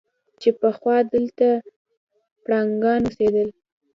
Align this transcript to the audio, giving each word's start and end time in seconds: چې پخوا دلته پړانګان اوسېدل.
چې 0.41 0.49
پخوا 0.59 0.97
دلته 1.13 1.47
پړانګان 2.43 3.01
اوسېدل. 3.07 3.49